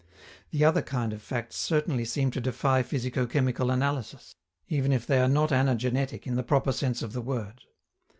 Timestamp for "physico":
2.81-3.27